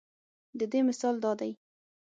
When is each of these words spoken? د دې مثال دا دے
د 0.59 0.61
دې 0.71 0.79
مثال 0.89 1.15
دا 1.23 1.31
دے 1.39 1.51